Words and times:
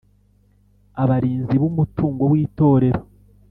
Abarinzi 1.03 1.55
b 1.61 1.63
Umutungo 1.69 2.21
w 2.31 2.33
Itorero 2.43 3.01